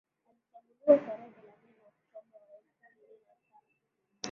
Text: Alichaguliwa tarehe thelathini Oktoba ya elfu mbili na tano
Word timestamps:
Alichaguliwa 0.27 1.07
tarehe 1.07 1.31
thelathini 1.35 1.81
Oktoba 1.89 2.37
ya 2.47 2.57
elfu 2.59 2.87
mbili 2.95 3.17
na 3.27 3.35
tano 3.49 3.75